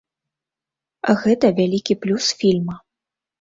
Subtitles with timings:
[1.25, 2.75] Гэта вялікі плюс фільма.